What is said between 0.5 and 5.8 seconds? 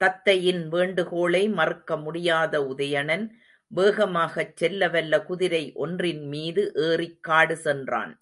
வேண்டுகோளை மறுக்க முடியாத உதயணன், வேகமாகச் செல்லவல்ல குதிரை